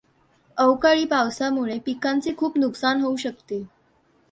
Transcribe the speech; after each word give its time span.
अवकाळी 0.57 1.05
पावसामुळे 1.05 1.77
पिकांचे 1.79 2.33
खूप 2.37 2.57
नुकसान 2.57 3.01
होऊ 3.01 3.15
शकते. 3.15 3.63